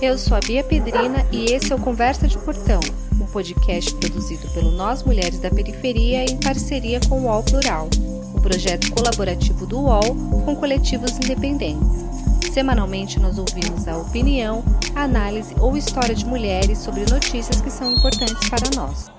[0.00, 2.78] Eu sou a Bia Pedrina e esse é o Conversa de Portão,
[3.20, 7.88] um podcast produzido pelo Nós Mulheres da Periferia em parceria com o UOL Plural,
[8.32, 10.14] um projeto colaborativo do UOL
[10.44, 12.06] com coletivos independentes.
[12.52, 14.62] Semanalmente nós ouvimos a opinião,
[14.94, 19.10] a análise ou história de mulheres sobre notícias que são importantes para nós.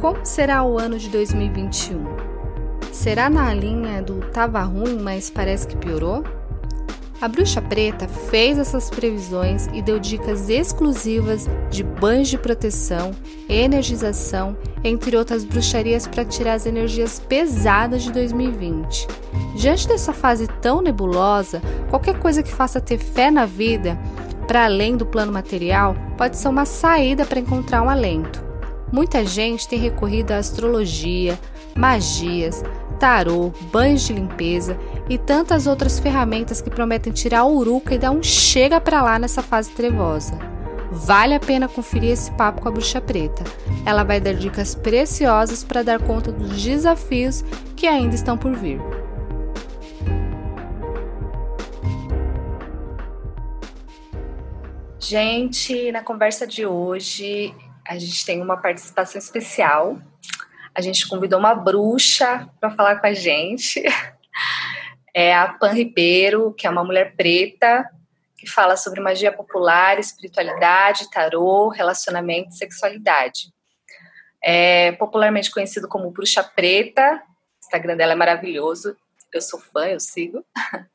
[0.00, 2.29] Como será o ano de 2021?
[3.00, 6.22] Será na linha do tava ruim, mas parece que piorou?
[7.18, 13.12] A Bruxa Preta fez essas previsões e deu dicas exclusivas de banhos de proteção,
[13.48, 14.54] energização,
[14.84, 19.08] entre outras bruxarias para tirar as energias pesadas de 2020.
[19.56, 23.98] Diante dessa fase tão nebulosa, qualquer coisa que faça ter fé na vida,
[24.46, 28.44] para além do plano material, pode ser uma saída para encontrar um alento.
[28.92, 31.38] Muita gente tem recorrido à astrologia,
[31.74, 32.62] magias,
[33.00, 38.10] tarô, banhos de limpeza e tantas outras ferramentas que prometem tirar o uruca e dar
[38.10, 40.38] um chega para lá nessa fase trevosa.
[40.92, 43.42] Vale a pena conferir esse papo com a Bruxa Preta.
[43.86, 47.42] Ela vai dar dicas preciosas para dar conta dos desafios
[47.74, 48.78] que ainda estão por vir.
[54.98, 57.54] Gente, na conversa de hoje
[57.88, 59.96] a gente tem uma participação especial
[60.74, 63.82] a gente convidou uma bruxa para falar com a gente.
[65.12, 67.84] É a Pan Ribeiro, que é uma mulher preta,
[68.38, 73.52] que fala sobre magia popular, espiritualidade, tarô, relacionamento e sexualidade.
[74.42, 77.16] É popularmente conhecido como Bruxa Preta.
[77.16, 78.96] O Instagram dela é maravilhoso.
[79.32, 80.44] Eu sou fã, eu sigo.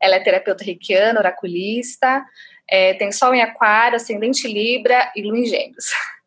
[0.00, 2.24] Ela é terapeuta reikiana, oraculista,
[2.68, 5.86] é, tem sol em aquário, ascendente libra e lua em gêmeos.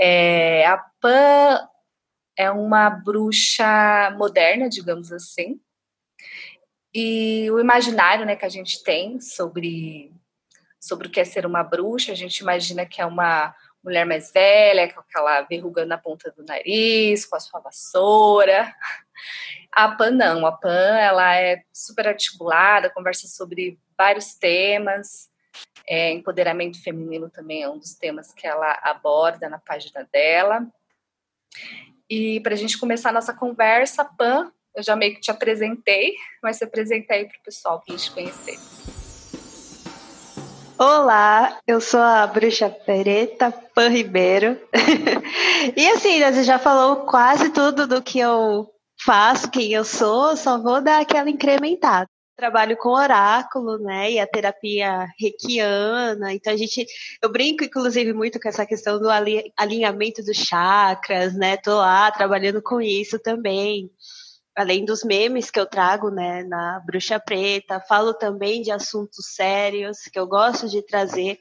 [0.00, 1.58] É, a Pan
[2.38, 5.60] é uma bruxa moderna, digamos assim.
[6.94, 10.12] E o imaginário né, que a gente tem sobre,
[10.80, 14.30] sobre o que é ser uma bruxa, a gente imagina que é uma mulher mais
[14.30, 18.72] velha, com aquela verruga na ponta do nariz, com a sua vassoura.
[19.72, 25.28] A Pan não, a Pan ela é super articulada, conversa sobre vários temas.
[25.86, 30.64] É, empoderamento feminino também é um dos temas que ela aborda na página dela.
[32.10, 36.14] E para a gente começar a nossa conversa, Pan, eu já meio que te apresentei,
[36.42, 38.58] mas se apresenta aí para o pessoal a gente conhecer.
[40.78, 44.58] Olá, eu sou a Bruxa Pereta Pan Ribeiro.
[45.76, 48.70] e assim, você já falou quase tudo do que eu
[49.04, 54.26] faço, quem eu sou, só vou dar aquela incrementada trabalho com oráculo, né, e a
[54.26, 56.86] terapia reikiana, então a gente,
[57.20, 59.08] eu brinco inclusive muito com essa questão do
[59.56, 63.90] alinhamento dos chakras, né, tô lá trabalhando com isso também,
[64.56, 70.02] além dos memes que eu trago, né, na Bruxa Preta, falo também de assuntos sérios
[70.04, 71.40] que eu gosto de trazer,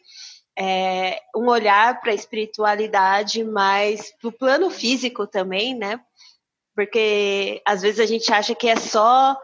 [0.58, 6.00] é, um olhar para a espiritualidade, mas para o plano físico também, né,
[6.76, 9.38] porque às vezes a gente acha que é só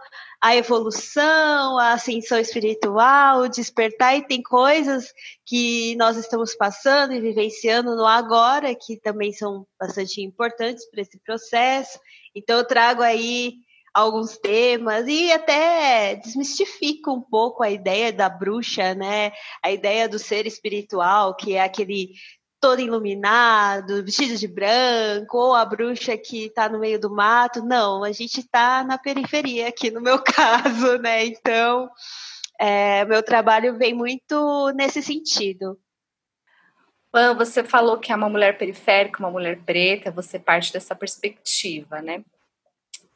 [0.44, 5.14] a evolução, a ascensão espiritual, o despertar, e tem coisas
[5.46, 11.18] que nós estamos passando e vivenciando no agora, que também são bastante importantes para esse
[11.20, 11.98] processo.
[12.36, 13.54] Então, eu trago aí
[13.94, 19.32] alguns temas e até desmistifico um pouco a ideia da bruxa, né?
[19.64, 22.10] A ideia do ser espiritual, que é aquele
[22.64, 27.62] todo iluminado, vestido de branco, ou a bruxa que está no meio do mato.
[27.62, 31.26] Não, a gente está na periferia aqui, no meu caso, né?
[31.26, 31.90] Então,
[32.58, 35.78] é, meu trabalho vem muito nesse sentido.
[37.12, 42.02] Pan, você falou que é uma mulher periférica, uma mulher preta, você parte dessa perspectiva,
[42.02, 42.24] né?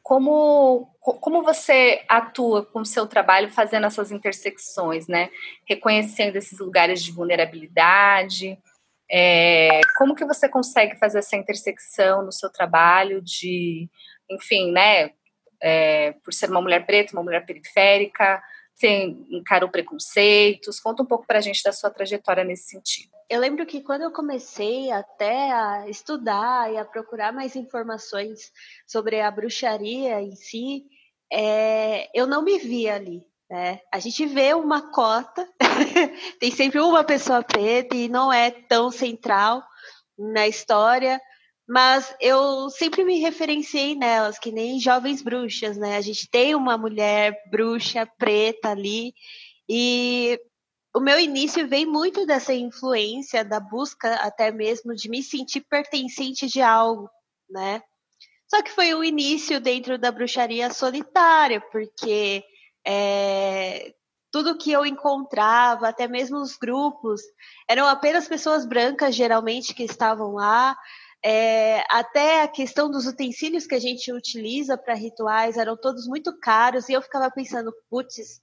[0.02, 5.30] Como, como você atua com o seu trabalho fazendo essas intersecções, né?
[5.66, 8.58] Reconhecendo esses lugares de vulnerabilidade,
[9.10, 13.88] é, como que você consegue fazer essa intersecção no seu trabalho de,
[14.30, 15.12] enfim, né,
[15.60, 18.42] é, por ser uma mulher preta, uma mulher periférica,
[18.78, 20.78] tem encarou preconceitos?
[20.78, 23.10] Conta um pouco para a gente da sua trajetória nesse sentido.
[23.28, 28.52] Eu lembro que quando eu comecei até a estudar e a procurar mais informações
[28.86, 30.84] sobre a bruxaria em si,
[31.30, 33.22] é, eu não me via ali.
[33.50, 33.80] Né?
[33.92, 35.48] A gente vê uma cota,
[36.38, 39.62] tem sempre uma pessoa preta e não é tão central
[40.18, 41.20] na história,
[41.66, 45.96] mas eu sempre me referenciei nelas, que nem jovens bruxas, né?
[45.96, 49.12] A gente tem uma mulher bruxa preta ali
[49.68, 50.38] e
[50.94, 56.46] o meu início vem muito dessa influência da busca até mesmo de me sentir pertencente
[56.46, 57.08] de algo,
[57.48, 57.82] né?
[58.48, 62.42] Só que foi o início dentro da bruxaria solitária, porque
[62.90, 63.92] É,
[64.30, 67.20] tudo que eu encontrava, até mesmo os grupos,
[67.68, 70.74] eram apenas pessoas brancas, geralmente, que estavam lá.
[71.24, 76.38] É, até a questão dos utensílios que a gente utiliza para rituais eram todos muito
[76.38, 78.40] caros, e eu ficava pensando, putz,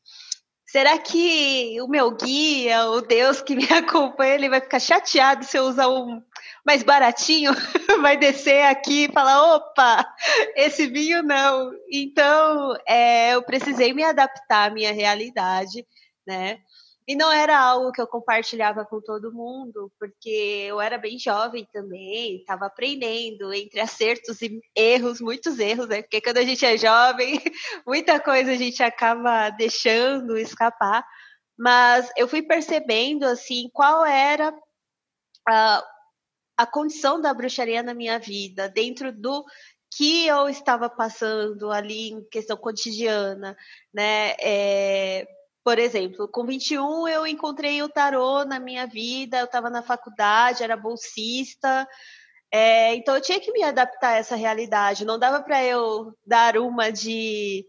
[0.66, 5.58] será que o meu guia, o Deus que me acompanha, ele vai ficar chateado se
[5.58, 6.22] eu usar um
[6.66, 7.52] mais baratinho?
[8.02, 10.06] vai descer aqui e falar, opa,
[10.56, 11.72] esse vinho não.
[11.92, 15.86] Então, é, eu precisei me adaptar à minha realidade,
[16.28, 16.60] né?
[17.08, 21.68] E não era algo que eu compartilhava com todo mundo, porque eu era bem jovem
[21.72, 26.02] também, estava aprendendo entre acertos e erros, muitos erros, né?
[26.02, 27.40] Porque quando a gente é jovem,
[27.86, 31.06] muita coisa a gente acaba deixando escapar.
[31.58, 34.52] Mas eu fui percebendo, assim, qual era
[35.48, 35.84] a,
[36.58, 39.46] a condição da bruxaria na minha vida, dentro do
[39.96, 43.56] que eu estava passando ali em questão cotidiana,
[43.94, 44.34] né?
[44.42, 45.28] É,
[45.66, 50.64] por exemplo, com 21 eu encontrei o tarô na minha vida, eu estava na faculdade,
[50.64, 51.88] era bolsista,
[52.52, 55.06] é, então eu tinha que me adaptar a essa realidade.
[55.06, 57.66] Não dava para eu dar uma de,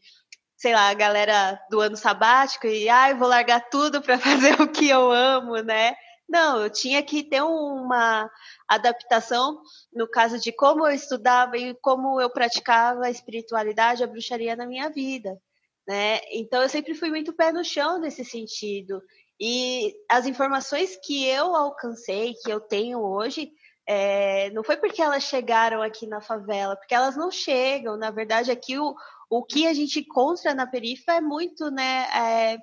[0.58, 4.60] sei lá, a galera do ano sabático e, ah, eu vou largar tudo para fazer
[4.60, 5.96] o que eu amo, né?
[6.28, 8.30] Não, eu tinha que ter uma
[8.68, 9.58] adaptação
[9.92, 14.66] no caso de como eu estudava e como eu praticava a espiritualidade, a bruxaria na
[14.66, 15.40] minha vida
[15.86, 16.20] né?
[16.32, 19.00] Então eu sempre fui muito pé no chão nesse sentido.
[19.40, 23.52] E as informações que eu alcancei, que eu tenho hoje,
[23.86, 27.96] é, não foi porque elas chegaram aqui na favela, porque elas não chegam.
[27.96, 28.94] Na verdade, aqui o,
[29.30, 32.06] o que a gente encontra na periferia é muito, né?
[32.14, 32.58] É,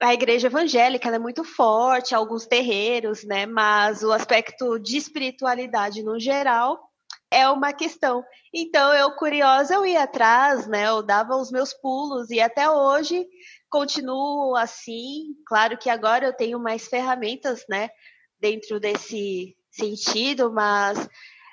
[0.00, 3.46] a igreja evangélica é muito forte, alguns terreiros, né?
[3.46, 6.87] Mas o aspecto de espiritualidade no geral
[7.30, 8.24] é uma questão.
[8.52, 10.88] Então, eu curiosa, eu ia atrás, né?
[10.88, 13.26] Eu dava os meus pulos e até hoje
[13.68, 15.34] continuo assim.
[15.46, 17.90] Claro que agora eu tenho mais ferramentas, né?
[18.40, 21.08] Dentro desse sentido, mas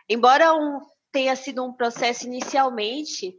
[0.10, 0.80] embora um,
[1.12, 3.36] tenha sido um processo inicialmente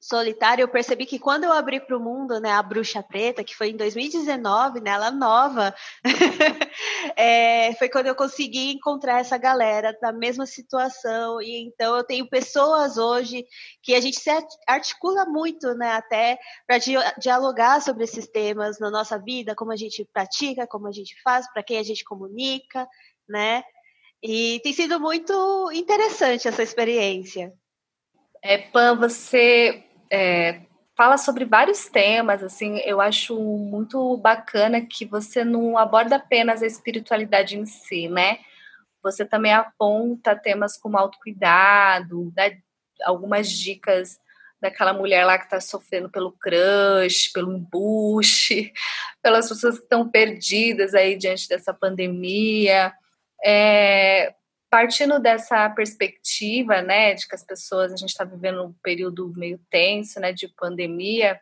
[0.00, 3.54] solitária, eu percebi que quando eu abri para o mundo, né, a Bruxa Preta, que
[3.54, 5.74] foi em 2019, né, ela nova,
[7.14, 11.42] é, foi quando eu consegui encontrar essa galera na mesma situação.
[11.42, 13.44] E então eu tenho pessoas hoje
[13.82, 14.30] que a gente se
[14.66, 16.78] articula muito, né, até para
[17.18, 21.46] dialogar sobre esses temas na nossa vida, como a gente pratica, como a gente faz,
[21.52, 22.88] para quem a gente comunica,
[23.28, 23.62] né?
[24.22, 27.52] E tem sido muito interessante essa experiência.
[28.42, 30.60] É, Pan, você é,
[30.96, 36.66] fala sobre vários temas, assim, eu acho muito bacana que você não aborda apenas a
[36.66, 38.38] espiritualidade em si, né?
[39.02, 42.50] Você também aponta temas como autocuidado, dá
[43.04, 44.18] algumas dicas
[44.60, 48.70] daquela mulher lá que está sofrendo pelo crush, pelo embuste,
[49.22, 52.92] pelas pessoas que estão perdidas aí diante dessa pandemia.
[53.42, 54.34] É,
[54.70, 59.58] partindo dessa perspectiva, né, de que as pessoas, a gente está vivendo um período meio
[59.68, 61.40] tenso, né, de pandemia,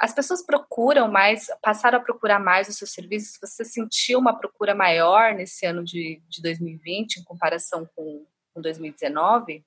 [0.00, 3.38] as pessoas procuram mais, passaram a procurar mais os seus serviços.
[3.40, 8.24] Você sentiu uma procura maior nesse ano de, de 2020 em comparação com,
[8.54, 9.64] com 2019?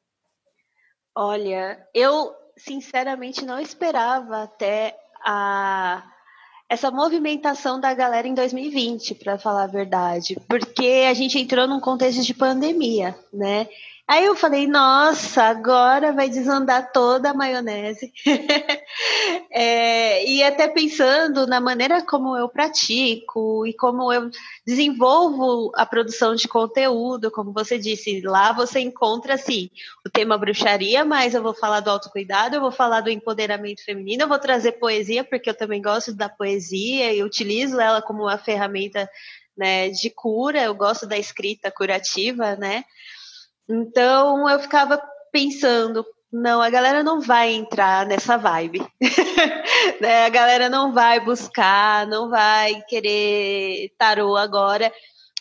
[1.14, 6.10] Olha, eu sinceramente não esperava até a
[6.72, 11.82] essa movimentação da galera em 2020, para falar a verdade, porque a gente entrou num
[11.82, 13.68] contexto de pandemia, né?
[14.12, 18.12] Aí eu falei, nossa, agora vai desandar toda a maionese.
[19.50, 24.30] é, e até pensando na maneira como eu pratico e como eu
[24.68, 29.70] desenvolvo a produção de conteúdo, como você disse, lá você encontra assim,
[30.06, 34.24] o tema bruxaria, mas eu vou falar do autocuidado, eu vou falar do empoderamento feminino,
[34.24, 38.38] eu vou trazer poesia, porque eu também gosto da poesia e utilizo ela como uma
[38.38, 39.10] ferramenta
[39.56, 42.84] né, de cura, eu gosto da escrita curativa, né?
[43.72, 45.02] Então eu ficava
[45.32, 48.86] pensando, não, a galera não vai entrar nessa vibe.
[50.02, 50.26] né?
[50.26, 54.92] A galera não vai buscar, não vai querer tarô agora.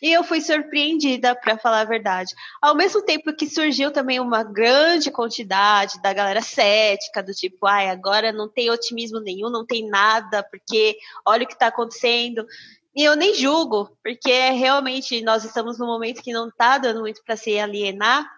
[0.03, 2.33] E eu fui surpreendida, para falar a verdade.
[2.63, 7.91] Ao mesmo tempo que surgiu também uma grande quantidade da galera cética, do tipo, ai,
[7.91, 10.97] agora não tem otimismo nenhum, não tem nada, porque
[11.27, 12.47] olha o que está acontecendo.
[12.95, 17.23] E eu nem julgo, porque realmente nós estamos num momento que não está dando muito
[17.25, 18.29] para se alienar,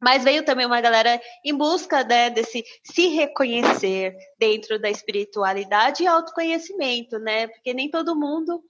[0.00, 6.06] mas veio também uma galera em busca né, desse se reconhecer dentro da espiritualidade e
[6.06, 7.46] autoconhecimento, né?
[7.46, 8.62] Porque nem todo mundo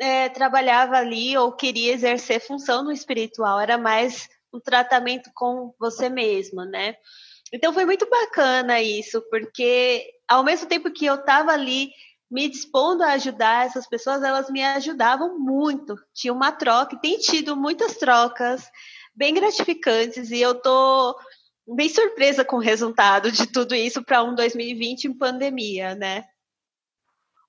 [0.00, 6.08] é, trabalhava ali ou queria exercer função no espiritual, era mais um tratamento com você
[6.08, 6.96] mesmo, né?
[7.52, 11.90] Então foi muito bacana isso, porque ao mesmo tempo que eu estava ali
[12.30, 15.96] me dispondo a ajudar essas pessoas, elas me ajudavam muito.
[16.12, 18.70] Tinha uma troca, e tem tido muitas trocas
[19.14, 21.18] bem gratificantes, e eu tô
[21.66, 26.24] bem surpresa com o resultado de tudo isso para um 2020 em pandemia, né?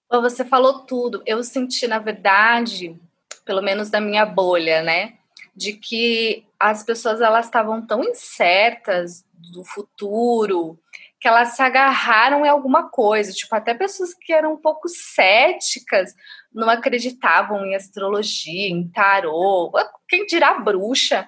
[0.09, 1.21] Você falou tudo.
[1.25, 2.99] Eu senti, na verdade,
[3.45, 5.17] pelo menos da minha bolha, né,
[5.55, 10.79] de que as pessoas elas estavam tão incertas do futuro
[11.19, 16.13] que elas se agarraram em alguma coisa, tipo até pessoas que eram um pouco céticas
[16.53, 19.71] não acreditavam em astrologia, em tarô,
[20.07, 21.27] quem dirá bruxa,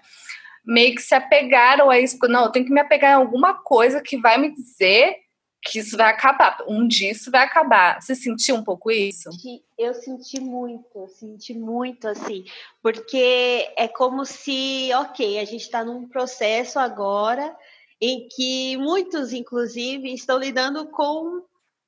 [0.66, 4.02] meio que se apegaram a isso, não, eu tenho que me apegar em alguma coisa
[4.02, 5.16] que vai me dizer
[5.64, 8.02] que isso vai acabar, um dia isso vai acabar.
[8.02, 9.30] Você sentiu um pouco isso?
[9.78, 12.46] Eu senti muito, senti muito assim,
[12.82, 17.56] porque é como se, ok, a gente está num processo agora
[18.02, 21.44] em que muitos, inclusive, estão lidando com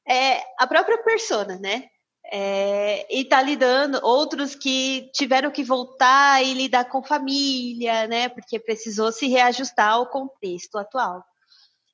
[0.07, 1.89] é, a própria persona, né?
[2.31, 8.29] É, e tá lidando, outros que tiveram que voltar e lidar com família, né?
[8.29, 11.23] Porque precisou se reajustar ao contexto atual.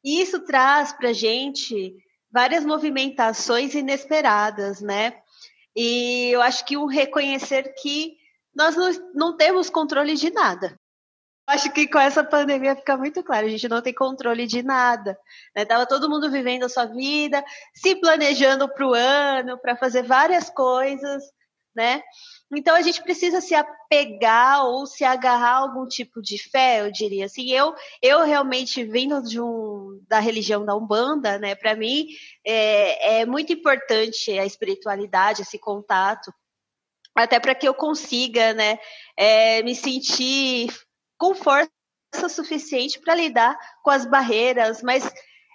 [0.04, 1.96] E isso traz para a gente
[2.32, 5.18] várias movimentações inesperadas, né?
[5.76, 8.18] E eu acho que um reconhecer que
[8.54, 10.78] nós não, não temos controle de nada.
[11.50, 15.18] Acho que com essa pandemia fica muito claro, a gente não tem controle de nada.
[15.56, 15.66] Né?
[15.66, 20.48] Tava todo mundo vivendo a sua vida, se planejando para o ano, para fazer várias
[20.52, 21.24] coisas,
[21.76, 22.04] né?
[22.56, 26.92] Então a gente precisa se apegar ou se agarrar a algum tipo de fé, eu
[26.92, 27.50] diria assim.
[27.50, 31.56] Eu, eu realmente vindo de um, da religião da Umbanda, né?
[31.56, 32.10] Para mim
[32.46, 36.32] é, é muito importante a espiritualidade, esse contato,
[37.16, 38.78] até para que eu consiga, né?
[39.18, 40.70] É, me sentir
[41.20, 41.70] com força
[42.28, 45.08] suficiente para lidar com as barreiras, mas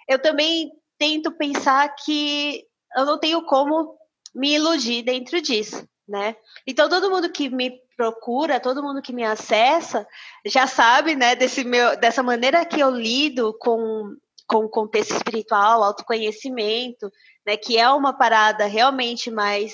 [0.07, 2.63] eu também tento pensar que
[2.95, 3.97] eu não tenho como
[4.33, 6.35] me iludir dentro disso né?
[6.65, 10.07] Então todo mundo que me procura, todo mundo que me acessa,
[10.45, 14.15] já sabe, né, desse meu, dessa maneira que eu lido com
[14.47, 17.11] com o contexto espiritual, autoconhecimento,
[17.43, 19.73] né, que é uma parada realmente mais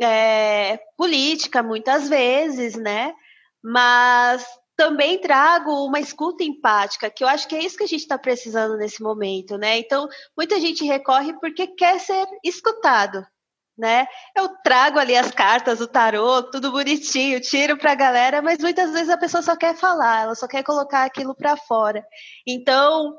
[0.00, 3.12] é, política, muitas vezes, né?
[3.62, 4.42] Mas
[4.80, 8.16] também trago uma escuta empática, que eu acho que é isso que a gente está
[8.16, 9.76] precisando nesse momento, né?
[9.76, 13.22] Então, muita gente recorre porque quer ser escutado,
[13.76, 14.06] né?
[14.34, 18.90] Eu trago ali as cartas, o tarô, tudo bonitinho, tiro para a galera, mas muitas
[18.90, 22.02] vezes a pessoa só quer falar, ela só quer colocar aquilo para fora.
[22.46, 23.14] Então,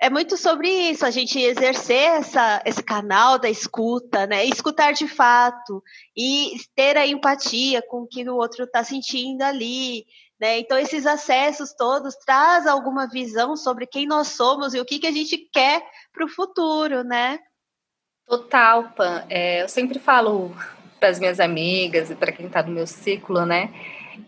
[0.00, 4.46] é muito sobre isso, a gente exercer essa, esse canal da escuta, né?
[4.46, 5.82] Escutar de fato
[6.16, 10.06] e ter a empatia com o que o outro está sentindo ali,
[10.42, 10.58] né?
[10.58, 15.06] Então, esses acessos todos traz alguma visão sobre quem nós somos e o que, que
[15.06, 15.80] a gente quer
[16.12, 17.38] para o futuro, né?
[18.26, 19.24] Total, Pan.
[19.30, 20.52] É, eu sempre falo
[20.98, 23.72] para as minhas amigas e para quem está no meu ciclo, né,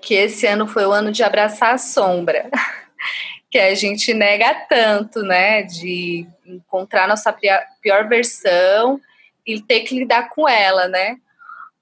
[0.00, 2.48] que esse ano foi o ano de abraçar a sombra,
[3.50, 9.00] que a gente nega tanto, né, de encontrar nossa pior versão
[9.44, 11.16] e ter que lidar com ela, né?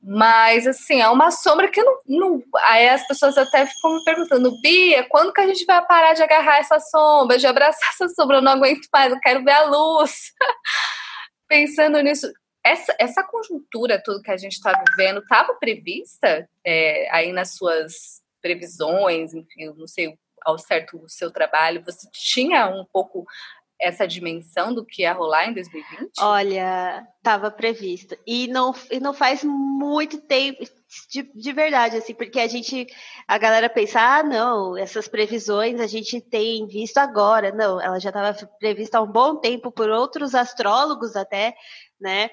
[0.02, 2.42] Mas, assim, é uma sombra que não, não.
[2.64, 6.22] Aí as pessoas até ficam me perguntando, Bia, quando que a gente vai parar de
[6.22, 8.38] agarrar essa sombra, de abraçar essa sombra?
[8.38, 10.32] Eu não aguento mais, eu quero ver a luz.
[11.52, 12.32] pensando nisso,
[12.64, 18.22] essa, essa conjuntura, tudo que a gente está vivendo, estava prevista é, aí nas suas
[18.40, 23.26] previsões, enfim, não sei ao certo o seu trabalho, você tinha um pouco
[23.82, 26.12] essa dimensão do que ia rolar em 2020?
[26.20, 28.16] Olha, estava previsto.
[28.26, 30.64] E não, e não faz muito tempo,
[31.10, 32.86] de, de, verdade, assim, porque a gente,
[33.26, 37.52] a galera pensa, ah, não, essas previsões a gente tem visto agora.
[37.52, 41.54] Não, ela já estava prevista há um bom tempo por outros astrólogos até,
[42.00, 42.30] né?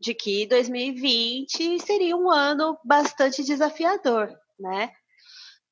[0.00, 4.92] De que 2020 seria um ano bastante desafiador, né?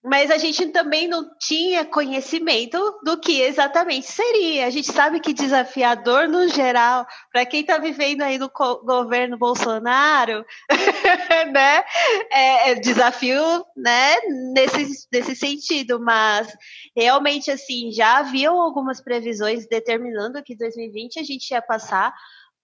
[0.03, 4.67] Mas a gente também não tinha conhecimento do que exatamente seria.
[4.67, 10.45] A gente sabe que desafiador no geral, para quem está vivendo aí no governo Bolsonaro,
[11.53, 11.85] né,
[12.33, 14.17] é, é, desafio, né,
[14.55, 16.49] nesse, nesse sentido, mas
[16.97, 22.15] realmente assim, já haviam algumas previsões determinando que 2020 a gente ia passar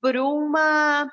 [0.01, 1.11] por uma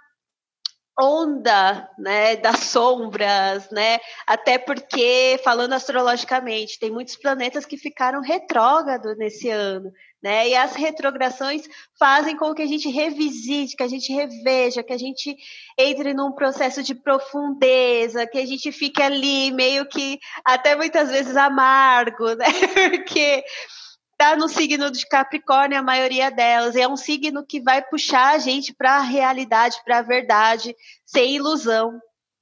[1.00, 4.00] onda, né, das sombras, né?
[4.28, 10.50] Até porque falando astrologicamente, tem muitos planetas que ficaram retrógrados nesse ano, né?
[10.50, 11.64] E as retrogradações
[12.00, 15.36] fazem com que a gente revisite, que a gente reveja, que a gente
[15.78, 21.36] entre num processo de profundeza, que a gente fique ali meio que até muitas vezes
[21.36, 22.46] amargo, né?
[22.92, 23.44] Porque
[24.24, 26.78] está no signo de Capricórnio, a maioria delas.
[26.78, 30.74] É um signo que vai puxar a gente para a realidade, para a verdade,
[31.06, 32.00] sem ilusão,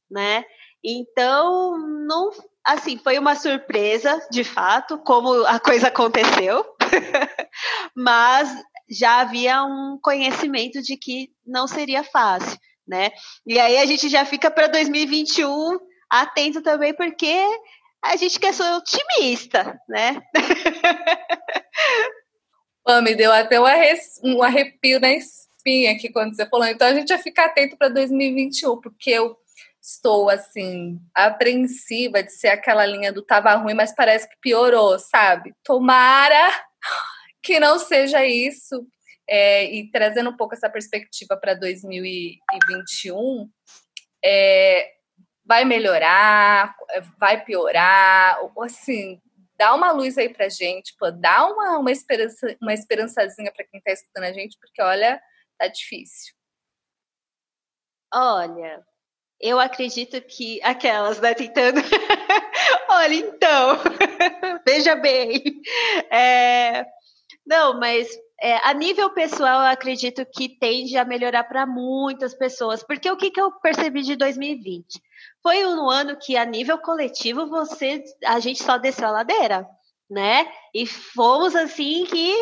[0.09, 0.45] né?
[0.83, 1.75] Então,
[2.07, 2.29] não,
[2.63, 6.63] assim, foi uma surpresa, de fato, como a coisa aconteceu,
[7.97, 8.55] mas
[8.87, 13.09] já havia um conhecimento de que não seria fácil, né?
[13.45, 15.79] E aí a gente já fica para 2021
[16.11, 17.43] atento também, porque
[18.03, 20.21] a gente quer ser otimista, né?
[22.99, 26.65] Me deu até um arrepio na espinha aqui quando você falou.
[26.65, 29.37] Então a gente vai ficar atento para 2021, porque eu
[29.81, 35.53] estou assim apreensiva de ser aquela linha do tava ruim, mas parece que piorou, sabe?
[35.63, 36.51] Tomara
[37.41, 38.85] que não seja isso.
[39.29, 43.49] É, e trazendo um pouco essa perspectiva para 2021,
[44.23, 44.91] é,
[45.45, 46.75] vai melhorar,
[47.17, 49.21] vai piorar, assim,
[49.61, 53.77] dá uma luz aí pra gente, pô, dá uma, uma, esperança, uma esperançazinha para quem
[53.77, 55.21] está escutando a gente, porque olha,
[55.55, 56.33] tá difícil.
[58.11, 58.83] Olha,
[59.39, 61.79] eu acredito que aquelas, né, tentando.
[62.89, 63.77] Olha, então,
[64.65, 65.61] veja bem.
[66.11, 66.83] É...
[67.45, 68.09] Não, mas
[68.41, 72.83] é, a nível pessoal, eu acredito que tende a melhorar para muitas pessoas.
[72.83, 74.99] Porque o que, que eu percebi de 2020?
[75.43, 79.67] Foi um ano que, a nível coletivo, você, a gente só desceu a ladeira,
[80.09, 80.51] né?
[80.73, 82.35] E fomos assim que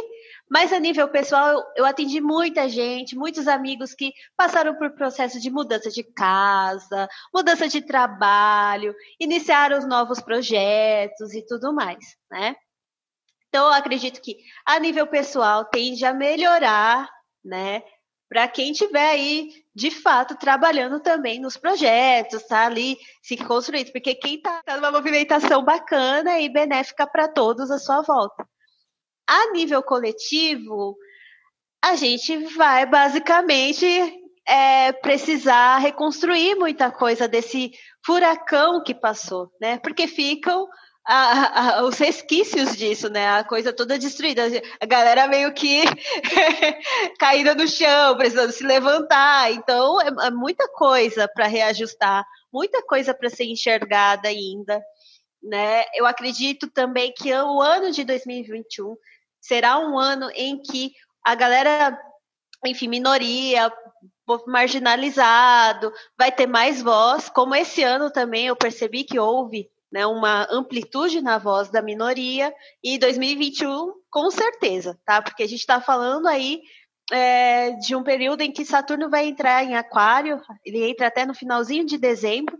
[0.49, 5.51] mas a nível pessoal, eu, atendi muita gente, muitos amigos que passaram por processo de
[5.51, 12.55] mudança de casa, mudança de trabalho, iniciaram os novos projetos e tudo mais, né?
[13.47, 17.07] Então, eu acredito que a nível pessoal tende a melhorar,
[17.45, 17.83] né?
[18.29, 24.13] Para quem estiver aí, de fato, trabalhando também nos projetos, tá ali se construindo, porque
[24.13, 28.47] quem está tá numa movimentação bacana e benéfica para todos à sua volta.
[29.27, 30.95] A nível coletivo,
[31.83, 33.85] a gente vai basicamente
[34.47, 37.71] é, precisar reconstruir muita coisa desse
[38.05, 39.79] furacão que passou, né?
[39.79, 40.67] Porque ficam
[41.11, 43.27] a, a, os resquícios disso, né?
[43.27, 44.43] A coisa toda destruída.
[44.79, 45.81] A galera meio que
[47.17, 49.51] caída no chão, precisando se levantar.
[49.51, 54.79] Então, é, é muita coisa para reajustar, muita coisa para ser enxergada ainda.
[55.41, 55.83] Né?
[55.95, 58.95] Eu acredito também que o ano de 2021
[59.41, 60.91] será um ano em que
[61.25, 61.99] a galera,
[62.63, 63.73] enfim, minoria,
[64.27, 70.05] povo marginalizado, vai ter mais voz, como esse ano também eu percebi que houve né,
[70.05, 75.21] uma amplitude na voz da minoria, e 2021, com certeza, tá?
[75.21, 76.61] Porque a gente está falando aí
[77.11, 81.33] é, de um período em que Saturno vai entrar em Aquário, ele entra até no
[81.33, 82.57] finalzinho de dezembro,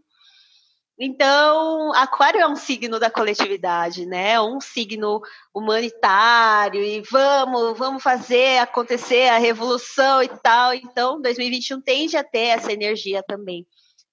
[1.02, 4.39] então, Aquário é um signo da coletividade, né?
[4.42, 5.22] Um signo
[5.54, 10.74] humanitário e vamos, vamos fazer acontecer a revolução e tal.
[10.74, 13.65] Então, 2021 tende a ter essa energia também,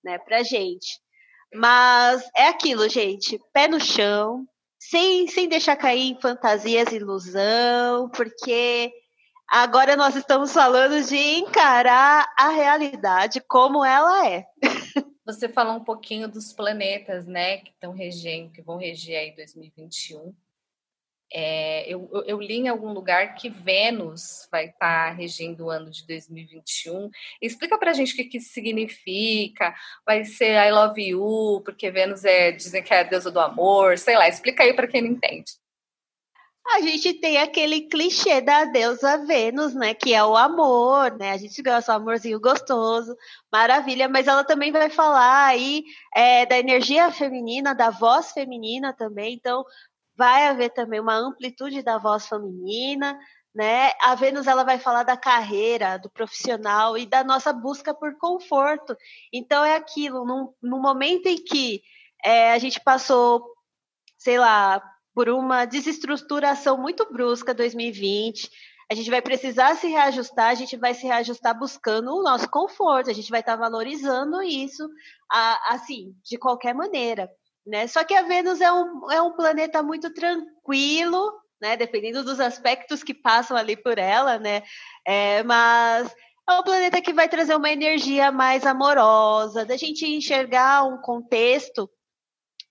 [0.04, 1.00] né, pra gente.
[1.54, 4.46] Mas é aquilo, gente, pé no chão,
[4.78, 8.92] sem, sem deixar cair em fantasias e ilusão, porque
[9.48, 14.46] agora nós estamos falando de encarar a realidade como ela é.
[15.24, 20.32] Você falou um pouquinho dos planetas, né, que estão regendo, que vão reger aí 2021.
[21.32, 25.90] É, eu, eu, li em algum lugar que Vênus vai estar tá regendo o ano
[25.90, 27.10] de 2021.
[27.42, 29.74] Explica para a gente o que, que isso significa.
[30.04, 33.98] Vai ser I love you, porque Vênus é, dizem que é a deusa do amor,
[33.98, 35.52] sei lá, explica aí para quem não entende
[36.68, 39.94] a gente tem aquele clichê da deusa Vênus, né?
[39.94, 41.30] Que é o amor, né?
[41.30, 43.16] A gente gosta do amorzinho gostoso,
[43.52, 45.84] maravilha, mas ela também vai falar aí
[46.14, 49.64] é, da energia feminina, da voz feminina também, então
[50.16, 53.18] vai haver também uma amplitude da voz feminina,
[53.54, 53.92] né?
[54.00, 58.96] A Vênus ela vai falar da carreira, do profissional e da nossa busca por conforto.
[59.32, 60.24] Então é aquilo,
[60.62, 61.82] no, momento em que
[62.24, 63.42] é, a gente passou,
[64.18, 64.82] sei lá,
[65.14, 68.50] por uma desestruturação muito brusca 2020.
[68.90, 73.10] A gente vai precisar se reajustar, a gente vai se reajustar buscando o nosso conforto,
[73.10, 74.88] a gente vai estar valorizando isso,
[75.68, 77.30] assim, de qualquer maneira.
[77.66, 77.86] Né?
[77.88, 81.76] Só que a Vênus é um, é um planeta muito tranquilo, né?
[81.76, 84.62] Dependendo dos aspectos que passam ali por ela, né?
[85.04, 86.14] É, mas
[86.48, 91.90] é um planeta que vai trazer uma energia mais amorosa, da gente enxergar um contexto,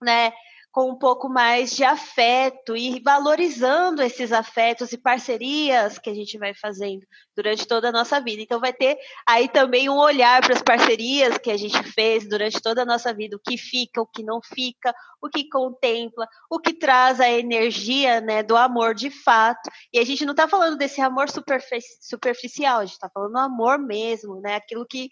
[0.02, 0.32] né?
[0.76, 6.38] Com um pouco mais de afeto e valorizando esses afetos e parcerias que a gente
[6.38, 8.42] vai fazendo durante toda a nossa vida.
[8.42, 12.62] Então, vai ter aí também um olhar para as parcerias que a gente fez durante
[12.62, 16.60] toda a nossa vida, o que fica, o que não fica, o que contempla, o
[16.60, 19.70] que traz a energia né, do amor de fato.
[19.94, 23.80] E a gente não está falando desse amor superficial, a gente está falando do amor
[23.80, 24.56] mesmo, né?
[24.56, 25.10] Aquilo que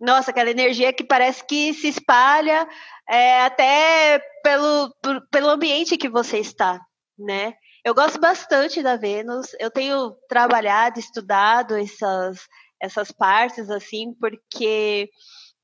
[0.00, 2.66] nossa, aquela energia que parece que se espalha
[3.08, 4.94] é, até pelo,
[5.30, 6.80] pelo ambiente que você está,
[7.18, 7.54] né?
[7.84, 12.38] Eu gosto bastante da Vênus, eu tenho trabalhado, estudado essas,
[12.80, 15.10] essas partes, assim, porque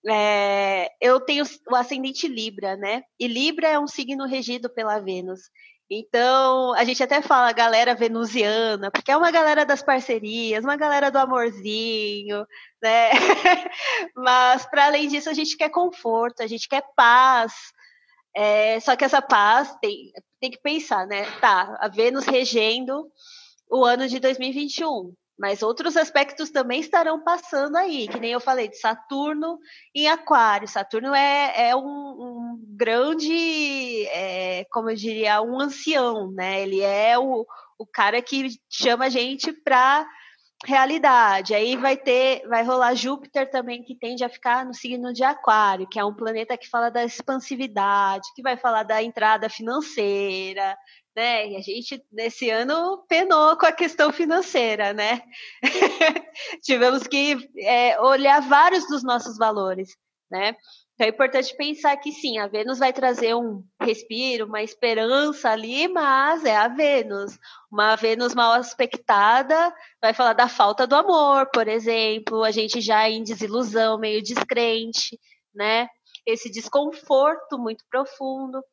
[0.08, 3.02] é, eu tenho o ascendente Libra, né?
[3.18, 5.40] E Libra é um signo regido pela Vênus.
[5.88, 11.10] Então, a gente até fala galera venusiana, porque é uma galera das parcerias, uma galera
[11.10, 12.44] do amorzinho,
[12.82, 13.10] né?
[14.16, 17.52] Mas, para além disso, a gente quer conforto, a gente quer paz.
[18.34, 21.24] É, só que essa paz tem, tem que pensar, né?
[21.40, 23.08] Tá, a Vênus regendo
[23.70, 25.14] o ano de 2021.
[25.38, 29.58] Mas outros aspectos também estarão passando aí, que nem eu falei, de Saturno
[29.94, 30.66] em Aquário.
[30.66, 36.62] Saturno é, é um, um grande, é, como eu diria, um ancião, né?
[36.62, 37.46] Ele é o,
[37.78, 40.06] o cara que chama a gente para
[40.64, 41.54] realidade.
[41.54, 45.88] Aí vai ter, vai rolar Júpiter também, que tende a ficar no signo de Aquário,
[45.88, 50.76] que é um planeta que fala da expansividade, que vai falar da entrada financeira,
[51.14, 51.48] né?
[51.48, 55.22] E a gente, nesse ano, penou com a questão financeira, né?
[56.62, 59.96] Tivemos que é, olhar vários dos nossos valores,
[60.30, 60.56] né?
[60.96, 65.86] Então é importante pensar que sim, a Vênus vai trazer um respiro, uma esperança ali,
[65.88, 67.38] mas é a Vênus.
[67.70, 73.10] Uma Vênus mal aspectada vai falar da falta do amor, por exemplo, a gente já
[73.10, 75.20] em desilusão, meio descrente,
[75.54, 75.86] né?
[76.24, 78.64] Esse desconforto muito profundo,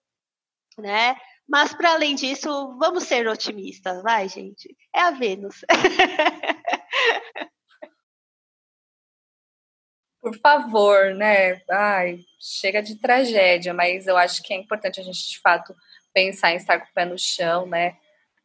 [0.77, 1.17] né?
[1.45, 4.73] Mas, para além disso, vamos ser otimistas, vai, gente.
[4.95, 5.57] É a Vênus.
[10.23, 11.61] Por favor, né?
[11.69, 15.75] Ai, chega de tragédia, mas eu acho que é importante a gente, de fato,
[16.13, 17.97] pensar em estar com o pé no chão, né?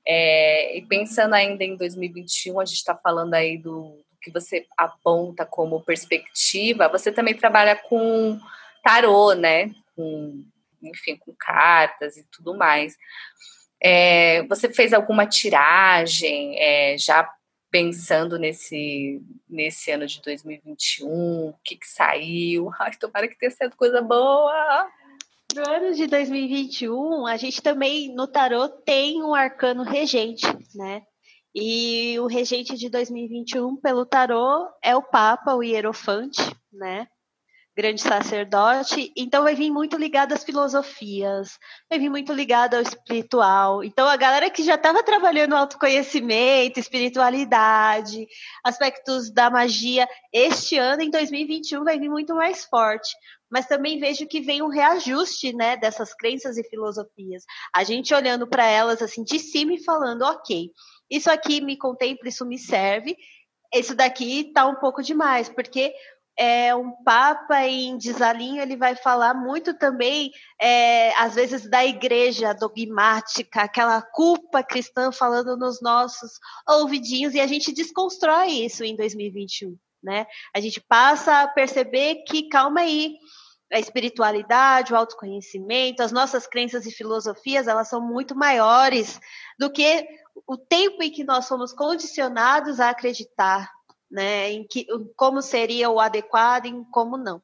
[0.04, 5.46] É, e pensando ainda em 2021, a gente está falando aí do, que você aponta
[5.46, 8.40] como perspectiva, você também trabalha com
[8.82, 9.70] tarô, né?
[9.94, 10.44] Com
[10.82, 12.96] enfim, com cartas e tudo mais.
[13.80, 17.32] É, você fez alguma tiragem é, já
[17.70, 21.48] pensando nesse, nesse ano de 2021?
[21.48, 22.70] O que, que saiu?
[22.80, 24.88] Ai, tomara que tenha sido coisa boa!
[25.54, 31.02] No ano de 2021, a gente também, no tarô, tem um arcano regente, né?
[31.54, 37.08] E o regente de 2021, pelo tarô, é o Papa, o Hierofante, né?
[37.78, 41.56] Grande sacerdote, então vai vir muito ligado às filosofias,
[41.88, 43.84] vai vir muito ligado ao espiritual.
[43.84, 48.26] Então a galera que já estava trabalhando autoconhecimento, espiritualidade,
[48.64, 53.14] aspectos da magia, este ano em 2021 vai vir muito mais forte.
[53.48, 57.44] Mas também vejo que vem um reajuste, né, dessas crenças e filosofias.
[57.72, 60.72] A gente olhando para elas assim de cima e falando, ok,
[61.08, 63.16] isso aqui me contempla, isso me serve.
[63.72, 65.92] Isso daqui tá um pouco demais, porque
[66.38, 72.54] é, um papa em desalinho ele vai falar muito também, é, às vezes, da igreja
[72.54, 79.76] dogmática, aquela culpa cristã falando nos nossos ouvidinhos, e a gente desconstrói isso em 2021,
[80.00, 80.26] né?
[80.54, 83.16] A gente passa a perceber que, calma aí,
[83.72, 89.20] a espiritualidade, o autoconhecimento, as nossas crenças e filosofias, elas são muito maiores
[89.58, 90.06] do que
[90.46, 93.70] o tempo em que nós fomos condicionados a acreditar
[94.10, 94.50] né?
[94.52, 97.42] Em que, como seria o adequado e como não,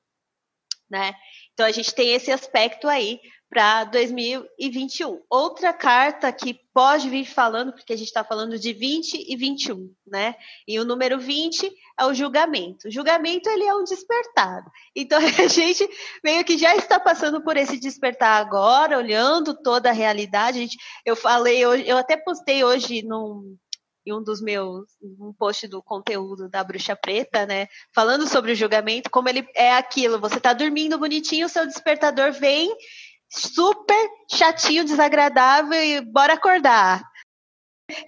[0.91, 1.15] né?
[1.53, 3.21] Então a gente tem esse aspecto aí
[3.55, 5.23] para 2021.
[5.31, 9.95] Outra carta que pode vir falando, porque a gente está falando de 20 e 21,
[10.05, 10.35] né?
[10.67, 12.89] E o número 20 é o julgamento.
[12.89, 14.65] O julgamento ele é um despertar.
[14.97, 15.89] Então a gente
[16.25, 20.59] meio que já está passando por esse despertar agora, olhando toda a realidade.
[20.59, 23.57] A gente, eu falei hoje, eu até postei hoje num,
[24.07, 27.67] em um dos meus, um post do conteúdo da Bruxa Preta, né?
[27.95, 32.75] Falando sobre o julgamento, como ele é aquilo, você tá dormindo bonitinho, seu despertador vem
[33.31, 37.03] super chatinho, desagradável e bora acordar.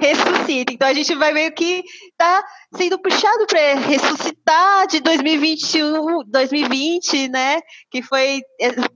[0.01, 0.73] Ressuscita.
[0.73, 1.83] Então a gente vai meio que
[2.17, 2.43] tá
[2.75, 7.61] sendo puxado para ressuscitar de 2021, 2020, né?
[7.91, 8.41] Que foi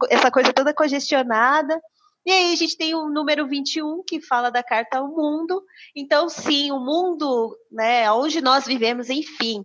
[0.08, 1.78] essa coisa toda congestionada.
[2.24, 5.62] E aí a gente tem o número 21 que fala da carta ao mundo.
[5.96, 9.64] Então, sim, o mundo, né, onde nós vivemos, enfim,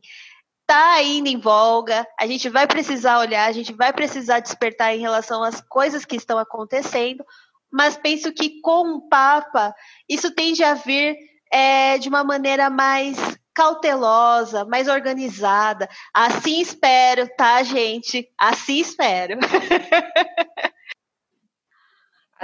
[0.62, 2.08] está ainda em voga.
[2.20, 6.16] A gente vai precisar olhar, a gente vai precisar despertar em relação às coisas que
[6.16, 7.24] estão acontecendo,
[7.72, 9.76] mas penso que com o Papa
[10.10, 11.18] isso tende a vir
[11.52, 13.18] é, de uma maneira mais
[13.54, 15.88] cautelosa, mais organizada.
[16.14, 18.28] Assim espero, tá, gente?
[18.38, 19.40] Assim espero.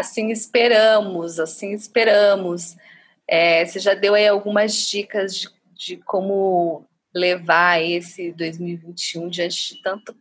[0.01, 2.75] assim esperamos, assim esperamos.
[3.27, 9.81] É, você já deu aí algumas dicas de, de como levar esse 2021 diante de
[9.81, 10.15] tanto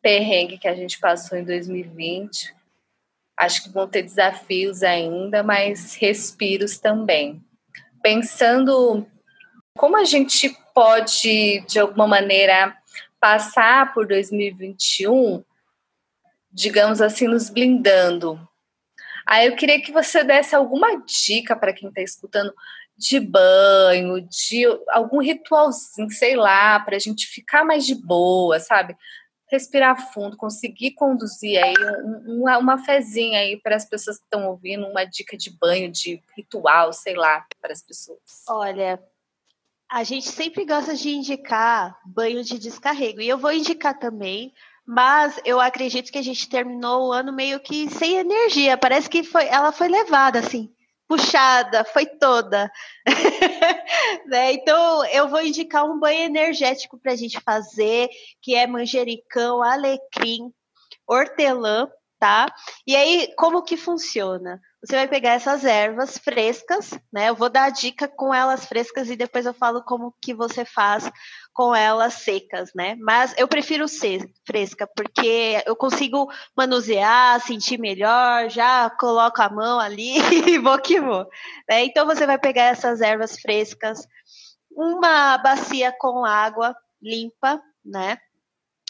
[0.00, 2.54] perrengue que a gente passou em 2020.
[3.36, 7.42] Acho que vão ter desafios ainda, mas respiros também.
[8.02, 9.06] Pensando
[9.76, 12.76] como a gente pode, de alguma maneira,
[13.18, 15.44] passar por 2021,
[16.52, 18.48] digamos assim, nos blindando.
[19.30, 22.52] Aí eu queria que você desse alguma dica para quem está escutando
[22.98, 28.96] de banho, de algum ritualzinho, sei lá, para a gente ficar mais de boa, sabe?
[29.48, 31.74] Respirar fundo, conseguir conduzir aí
[32.26, 36.20] uma, uma fezinha aí para as pessoas que estão ouvindo, uma dica de banho, de
[36.36, 38.18] ritual, sei lá, para as pessoas.
[38.48, 39.00] Olha,
[39.88, 44.52] a gente sempre gosta de indicar banho de descarrego, e eu vou indicar também
[44.92, 48.76] mas eu acredito que a gente terminou o ano meio que sem energia.
[48.76, 50.68] Parece que foi, ela foi levada assim
[51.06, 52.70] puxada, foi toda.
[54.26, 54.52] né?
[54.52, 58.08] Então, eu vou indicar um banho energético para a gente fazer,
[58.40, 60.52] que é manjericão, alecrim,
[61.08, 61.88] hortelã,
[62.20, 62.46] tá?
[62.86, 64.60] E aí, como que funciona?
[64.84, 67.28] Você vai pegar essas ervas frescas, né?
[67.28, 70.64] Eu vou dar a dica com elas frescas e depois eu falo como que você
[70.64, 71.10] faz
[71.60, 72.96] com elas secas, né?
[72.98, 79.78] Mas eu prefiro ser fresca, porque eu consigo manusear, sentir melhor, já coloco a mão
[79.78, 80.14] ali
[80.48, 81.28] e vou que vou.
[81.68, 81.84] Né?
[81.84, 84.08] Então você vai pegar essas ervas frescas,
[84.70, 88.16] uma bacia com água limpa, né?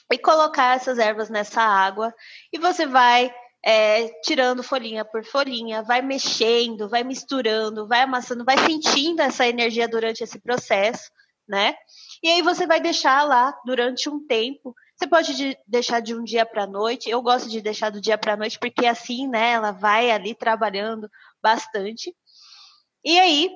[0.09, 2.15] E colocar essas ervas nessa água
[2.53, 3.35] e você vai
[3.67, 9.89] é, tirando folhinha por folhinha, vai mexendo, vai misturando, vai amassando, vai sentindo essa energia
[9.89, 11.11] durante esse processo,
[11.51, 11.75] né?
[12.23, 14.73] E aí você vai deixar lá durante um tempo.
[14.97, 17.11] Você pode de, deixar de um dia para noite.
[17.11, 21.11] Eu gosto de deixar do dia para noite porque assim, né, ela vai ali trabalhando
[21.43, 22.15] bastante.
[23.05, 23.51] E aí,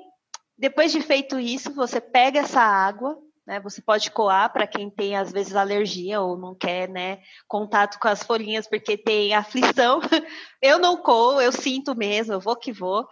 [0.58, 3.60] depois de feito isso, você pega essa água, né?
[3.60, 8.08] Você pode coar para quem tem às vezes alergia ou não quer, né, contato com
[8.08, 10.00] as folhinhas porque tem aflição.
[10.60, 13.06] Eu não coo, eu sinto mesmo, eu vou que vou.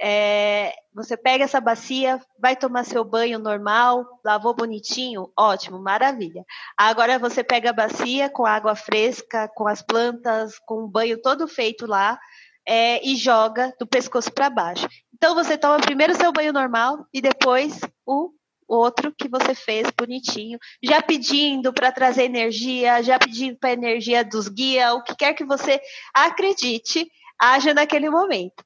[0.00, 6.44] É, você pega essa bacia, vai tomar seu banho normal, lavou bonitinho, ótimo, maravilha.
[6.76, 11.48] Agora você pega a bacia com água fresca, com as plantas, com o banho todo
[11.48, 12.18] feito lá
[12.66, 14.86] é, e joga do pescoço para baixo.
[15.14, 18.32] Então você toma primeiro seu banho normal e depois o
[18.68, 24.46] outro que você fez bonitinho, já pedindo para trazer energia, já pedindo para energia dos
[24.46, 25.80] guias, o que quer que você
[26.14, 28.62] acredite, haja naquele momento,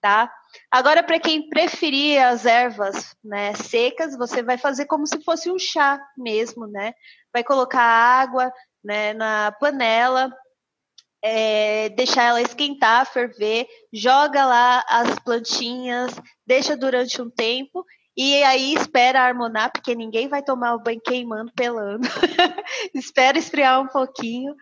[0.00, 0.30] tá?
[0.70, 5.58] Agora, para quem preferir as ervas né, secas, você vai fazer como se fosse um
[5.58, 6.92] chá mesmo, né?
[7.32, 10.32] Vai colocar água né, na panela,
[11.22, 16.12] é, deixar ela esquentar, ferver, joga lá as plantinhas,
[16.46, 17.84] deixa durante um tempo
[18.16, 22.06] e aí espera harmonar, porque ninguém vai tomar o banho queimando, pelando.
[22.94, 24.54] espera esfriar um pouquinho.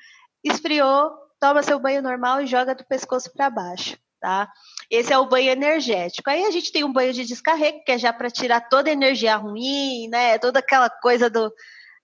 [0.43, 4.49] Esfriou, toma seu banho normal e joga do pescoço para baixo tá?
[4.93, 6.29] Esse é o banho energético.
[6.29, 8.93] Aí a gente tem um banho de descarrego, que é já para tirar toda a
[8.93, 10.37] energia ruim, né?
[10.39, 11.51] Toda aquela coisa do,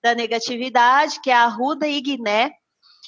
[0.03, 2.51] da negatividade, que é a ruda e guiné.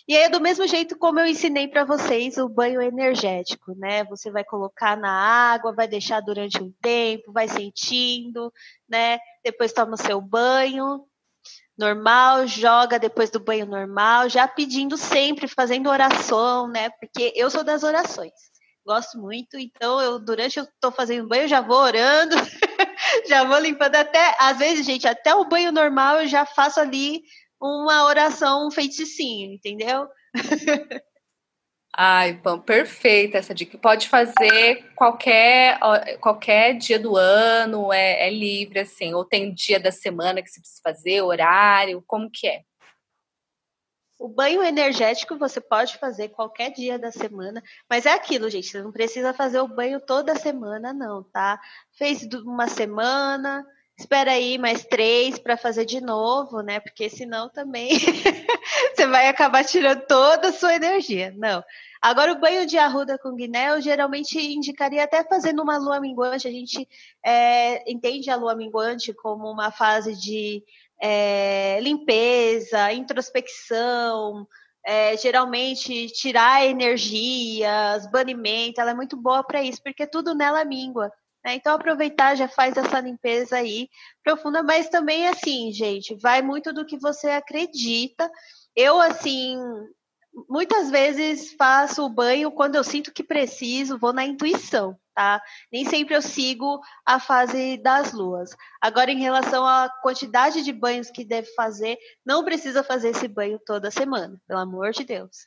[0.07, 4.05] E aí, do mesmo jeito como eu ensinei para vocês o banho energético, né?
[4.05, 8.53] Você vai colocar na água, vai deixar durante um tempo, vai sentindo,
[8.87, 9.19] né?
[9.43, 11.07] Depois toma o seu banho
[11.79, 16.91] normal, joga depois do banho normal, já pedindo sempre, fazendo oração, né?
[16.91, 18.50] Porque eu sou das orações
[18.91, 19.57] gosto muito.
[19.57, 22.35] Então, eu durante eu tô fazendo banho, eu já vou orando,
[23.29, 27.23] já vou limpando até, às vezes, gente, até o banho normal eu já faço ali
[27.61, 30.09] uma oração, um feiticinho, entendeu?
[31.97, 33.79] Ai, Pam, perfeita essa dica.
[33.79, 35.79] Pode fazer qualquer,
[36.21, 40.61] qualquer dia do ano, é, é livre, assim, ou tem dia da semana que você
[40.61, 42.63] precisa fazer, horário, como que é?
[44.21, 48.83] O banho energético você pode fazer qualquer dia da semana, mas é aquilo, gente, você
[48.83, 51.59] não precisa fazer o banho toda semana, não, tá?
[51.93, 53.67] Fez uma semana,
[53.99, 56.81] espera aí mais três para fazer de novo, né?
[56.81, 57.93] Porque senão também
[58.95, 61.33] você vai acabar tirando toda a sua energia.
[61.39, 61.65] Não.
[62.03, 66.47] Agora, o banho de arruda com guiné, eu geralmente indicaria até fazer numa lua minguante.
[66.47, 66.87] A gente
[67.25, 70.63] é, entende a lua minguante como uma fase de
[71.01, 74.47] é, limpeza, introspecção,
[74.85, 81.11] é, geralmente tirar energias, banimento, ela é muito boa para isso, porque tudo nela mingua.
[81.45, 81.55] Né?
[81.55, 83.89] Então, aproveitar, já faz essa limpeza aí
[84.23, 88.31] profunda, mas também, assim, gente, vai muito do que você acredita.
[88.77, 89.59] Eu, assim,
[90.49, 95.43] muitas vezes faço o banho quando eu sinto que preciso, vou na intuição, tá?
[95.73, 98.51] Nem sempre eu sigo a fase das luas.
[98.81, 103.61] Agora, em relação à quantidade de banhos que deve fazer, não precisa fazer esse banho
[103.65, 105.45] toda semana, pelo amor de Deus.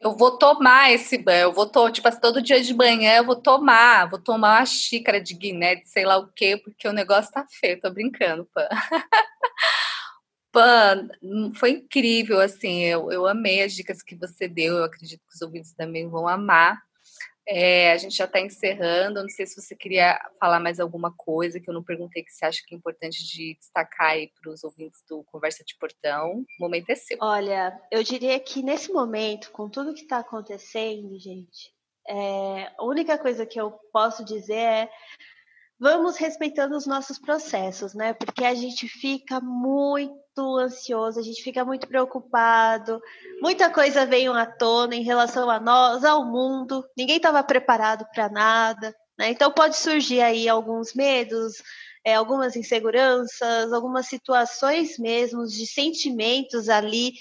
[0.00, 3.24] eu vou tomar esse banho, eu vou to, tipo assim, todo dia de manhã eu
[3.24, 6.92] vou tomar, vou tomar uma xícara de guiné, de sei lá o quê, porque o
[6.92, 8.68] negócio tá feio, tô brincando, pã.
[10.58, 11.08] Pan,
[11.54, 15.40] foi incrível, assim, eu, eu amei as dicas que você deu, eu acredito que os
[15.40, 16.82] ouvintes também vão amar.
[17.46, 21.60] É, a gente já está encerrando, não sei se você queria falar mais alguma coisa
[21.60, 24.64] que eu não perguntei que você acha que é importante de destacar aí para os
[24.64, 26.44] ouvintes do Conversa de Portão.
[26.58, 27.16] O momento é seu.
[27.20, 31.72] Olha, eu diria que nesse momento, com tudo que está acontecendo, gente,
[32.08, 34.90] é, a única coisa que eu posso dizer é
[35.78, 38.12] vamos respeitando os nossos processos, né?
[38.12, 43.00] Porque a gente fica muito ansioso, a gente fica muito preocupado,
[43.40, 48.28] muita coisa veio à tona em relação a nós, ao mundo, ninguém estava preparado para
[48.28, 49.30] nada, né?
[49.30, 51.62] Então pode surgir aí alguns medos,
[52.04, 57.12] é, algumas inseguranças, algumas situações mesmo de sentimentos ali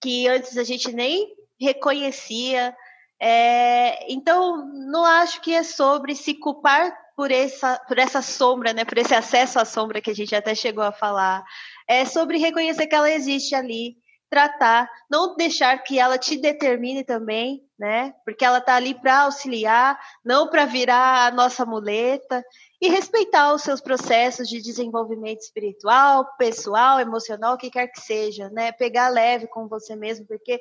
[0.00, 1.28] que antes a gente nem
[1.60, 2.74] reconhecia.
[3.20, 8.84] É, então, não acho que é sobre se culpar por essa, por essa sombra, né,
[8.84, 11.42] por esse acesso à sombra que a gente até chegou a falar.
[11.88, 13.96] É sobre reconhecer que ela existe ali,
[14.30, 18.14] tratar, não deixar que ela te determine também, né?
[18.24, 22.44] Porque ela está ali para auxiliar, não para virar a nossa muleta
[22.80, 28.48] e respeitar os seus processos de desenvolvimento espiritual, pessoal, emocional, o que quer que seja,
[28.50, 28.70] né?
[28.70, 30.60] Pegar leve com você mesmo, porque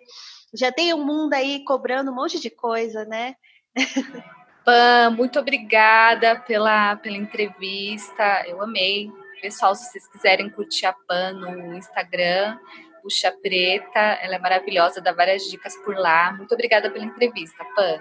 [0.56, 3.36] já tem um mundo aí cobrando um monte de coisa, né?
[4.68, 8.44] Pan, muito obrigada pela, pela entrevista.
[8.46, 9.10] Eu amei.
[9.42, 12.60] Pessoal, se vocês quiserem curtir a Pan no Instagram,
[13.02, 16.34] Puxa Preta, ela é maravilhosa, dá várias dicas por lá.
[16.34, 17.98] Muito obrigada pela entrevista, Pan.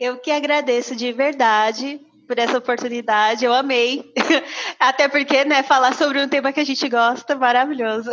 [0.00, 4.12] Eu que agradeço de verdade por essa oportunidade, eu amei.
[4.80, 8.10] Até porque, né, falar sobre um tema que a gente gosta, maravilhoso.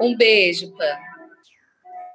[0.00, 0.98] Um beijo, Pan.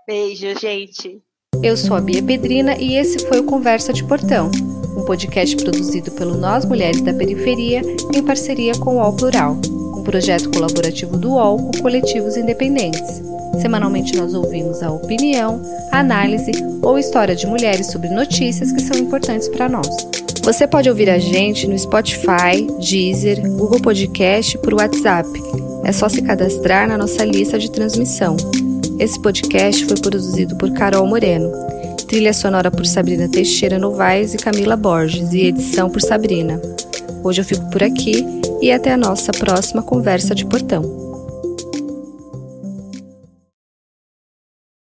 [0.05, 1.23] Beijo, gente.
[1.61, 4.49] Eu sou a Bia Pedrina e esse foi o Conversa de Portão,
[4.97, 7.81] um podcast produzido pelo Nós Mulheres da Periferia
[8.13, 9.57] em parceria com o UOL Plural,
[9.95, 13.21] um projeto colaborativo do UOL com coletivos independentes.
[13.61, 15.61] Semanalmente nós ouvimos a opinião,
[15.91, 19.87] a análise ou história de mulheres sobre notícias que são importantes para nós.
[20.43, 25.29] Você pode ouvir a gente no Spotify, Deezer, Google Podcast por WhatsApp.
[25.85, 28.35] É só se cadastrar na nossa lista de transmissão.
[28.99, 31.51] Esse podcast foi produzido por Carol Moreno,
[32.07, 36.61] trilha sonora por Sabrina Teixeira Novaes e Camila Borges e edição por Sabrina.
[37.23, 38.25] Hoje eu fico por aqui
[38.61, 41.02] e até a nossa próxima conversa de portão.